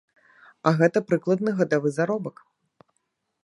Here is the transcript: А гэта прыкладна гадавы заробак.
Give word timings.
А 0.69 0.73
гэта 0.79 1.03
прыкладна 1.11 1.49
гадавы 1.61 1.89
заробак. 2.01 2.35